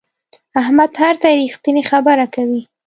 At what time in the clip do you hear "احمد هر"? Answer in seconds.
0.61-1.13